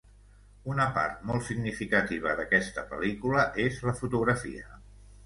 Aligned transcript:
Una 0.75 0.85
part 0.93 1.19
molt 1.31 1.43
significativa 1.49 2.33
d'aquesta 2.39 2.85
pel·lícula 2.95 3.45
és 3.67 3.79
la 3.89 3.95
fotografia. 4.01 4.65